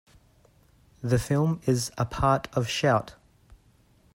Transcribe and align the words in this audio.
The 1.03 1.19
film 1.19 1.61
is 1.67 1.91
a 1.95 2.05
part 2.07 2.47
of 2.55 2.67
Shout! 2.67 3.13